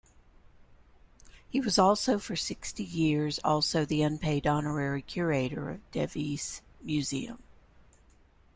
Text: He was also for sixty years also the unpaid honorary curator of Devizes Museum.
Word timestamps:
He 1.51 1.61
was 1.61 1.77
also 1.77 2.17
for 2.17 2.35
sixty 2.35 2.83
years 2.83 3.39
also 3.43 3.85
the 3.85 4.01
unpaid 4.01 4.47
honorary 4.47 5.03
curator 5.03 5.69
of 5.69 5.91
Devizes 5.91 6.63
Museum. 6.81 7.37